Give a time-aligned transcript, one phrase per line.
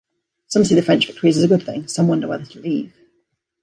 [0.47, 2.91] Some see the French victories as a good thing, some wonder whether to leave.